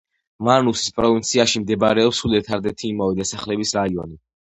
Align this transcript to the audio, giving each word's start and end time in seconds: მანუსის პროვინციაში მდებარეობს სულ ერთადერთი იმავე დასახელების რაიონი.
მანუსის 0.45 0.93
პროვინციაში 0.99 1.61
მდებარეობს 1.63 2.21
სულ 2.23 2.33
ერთადერთი 2.39 2.89
იმავე 2.95 3.19
დასახელების 3.21 3.75
რაიონი. 3.81 4.19